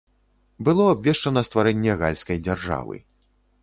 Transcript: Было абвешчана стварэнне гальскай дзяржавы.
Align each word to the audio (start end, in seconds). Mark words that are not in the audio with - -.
Было 0.69 0.85
абвешчана 0.93 1.45
стварэнне 1.51 2.01
гальскай 2.03 2.45
дзяржавы. 2.45 2.95